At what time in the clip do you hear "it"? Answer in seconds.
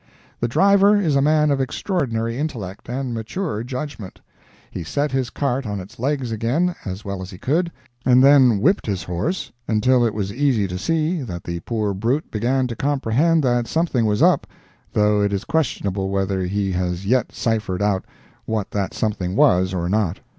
10.03-10.15, 15.21-15.31